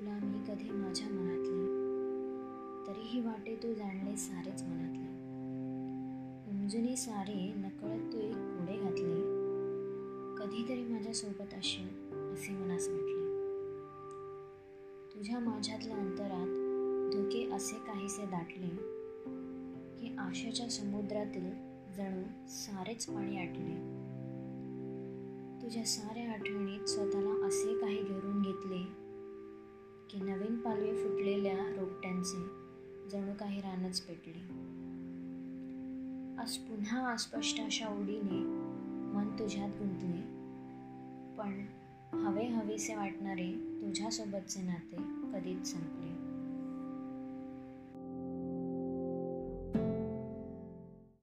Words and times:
तुला 0.00 0.18
मी 0.22 0.38
कधी 0.48 0.70
माझ्या 0.70 1.08
मनातली 1.08 1.64
तरीही 2.86 3.20
वाटे 3.20 3.54
तू 3.62 3.72
जाणले 3.74 4.16
सारेच 4.16 4.62
मनातले. 4.62 5.08
उमजुनी 6.50 6.96
सारे 6.96 7.52
नकळत 7.56 8.12
तू 8.12 8.18
एक 8.18 8.36
पुढे 8.36 8.76
घातले. 8.76 9.20
कधीतरी 10.38 10.84
माझ्यासोबत 10.92 11.54
अशी 11.54 11.82
असे 12.32 12.52
मनास 12.52 12.88
म्हटले 12.88 13.28
तुझ्या 15.14 15.38
माझ्यातल्या 15.38 15.96
अंतरात 15.96 16.56
धोके 17.12 17.50
असे 17.52 17.76
काहीसे 17.86 18.26
दाटले 18.26 18.76
की 19.96 20.16
आशेच्या 20.18 20.68
समुद्रातील 20.68 21.50
जणू 21.96 22.22
सारेच 22.48 23.06
पाणी 23.06 23.36
आटले. 23.36 23.76
तुझ्या 25.62 25.84
साऱ्या 25.84 26.32
आठवणीत 26.32 26.88
स्वतःला 26.88 27.29
की 30.12 30.20
नवीन 30.20 30.56
पालवे 30.56 30.96
फुटलेल्या 30.96 31.58
रोपट्यांचे 31.58 32.38
जणू 33.10 33.32
काही 33.40 33.60
रानच 33.60 34.00
पेटले. 34.00 34.42
आज 36.42 36.56
पुन्हा 36.56 37.12
अस्पष्ट 37.12 37.60
अशा 37.60 37.88
ओढीने 37.88 38.42
मन 39.14 39.36
तुझ्यात 39.38 39.68
गुंतले. 39.68 40.22
पण 41.38 41.66
हवे 42.26 42.46
हवेसे 42.46 42.96
वाटणारे 42.96 43.52
तुझ्यासोबतचे 43.52 44.62
नाते 44.62 44.96
कधीच 45.32 45.66
संपले. 45.66 46.29